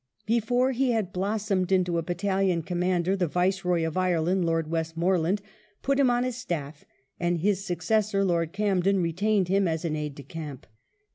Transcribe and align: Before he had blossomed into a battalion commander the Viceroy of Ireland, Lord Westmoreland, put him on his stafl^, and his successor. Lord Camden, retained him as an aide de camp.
Before 0.25 0.71
he 0.71 0.93
had 0.93 1.13
blossomed 1.13 1.71
into 1.71 1.99
a 1.99 2.01
battalion 2.01 2.63
commander 2.63 3.15
the 3.15 3.27
Viceroy 3.27 3.85
of 3.85 3.97
Ireland, 3.97 4.45
Lord 4.45 4.67
Westmoreland, 4.71 5.43
put 5.83 5.99
him 5.99 6.09
on 6.09 6.23
his 6.23 6.43
stafl^, 6.43 6.85
and 7.19 7.37
his 7.37 7.63
successor. 7.63 8.25
Lord 8.25 8.51
Camden, 8.51 9.03
retained 9.03 9.47
him 9.47 9.67
as 9.67 9.85
an 9.85 9.95
aide 9.95 10.15
de 10.15 10.23
camp. 10.23 10.65